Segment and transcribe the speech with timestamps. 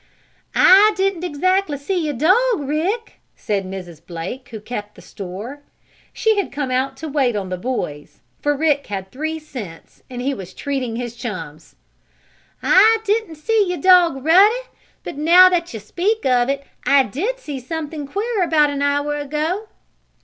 [0.55, 4.03] "I didn't exactly see your dog, Rick," said Mrs.
[4.03, 5.59] Blake, who kept the store.
[6.11, 10.19] She had come out to wait on the boys, for Rick had three cents and
[10.19, 11.75] he was treating his chums.
[12.63, 14.65] "I didn't see your dog Ruddy,
[15.03, 19.15] but, now that you speak of it, I did see something queer about an hour
[19.17, 19.67] ago.